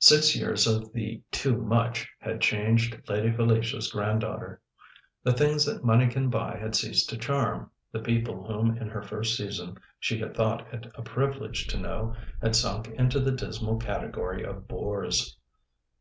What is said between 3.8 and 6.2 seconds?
granddaughter. The things that money